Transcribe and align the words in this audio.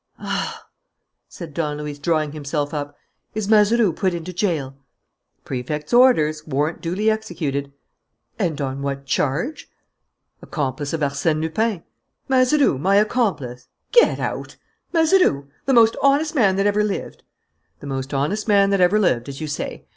"Ah!" 0.17 0.65
said 1.29 1.53
Don 1.53 1.77
Luis, 1.77 1.99
drawing 1.99 2.31
himself 2.31 2.73
up. 2.73 2.97
"Is 3.35 3.47
Mazeroux 3.47 3.93
put 3.93 4.15
into 4.15 4.33
jail?" 4.33 4.75
"Prefect's 5.45 5.93
orders, 5.93 6.41
warrant 6.47 6.81
duly 6.81 7.11
executed." 7.11 7.71
"And 8.39 8.59
on 8.59 8.81
what 8.81 9.05
charge?" 9.05 9.69
"Accomplice 10.41 10.93
of 10.93 11.01
Arsène 11.01 11.39
Lupin." 11.41 11.83
"Mazeroux 12.27 12.79
my 12.79 12.95
accomplice? 12.95 13.67
Get 13.91 14.19
out! 14.19 14.55
Mazeroux? 14.91 15.47
The 15.67 15.73
most 15.75 15.95
honest 16.01 16.33
man 16.33 16.55
that 16.55 16.65
ever 16.65 16.83
lived!" 16.83 17.21
"The 17.79 17.85
most 17.85 18.11
honest 18.11 18.47
man 18.47 18.71
that 18.71 18.81
ever 18.81 18.97
lived, 18.97 19.29
as 19.29 19.39
you 19.39 19.45
say. 19.45 19.85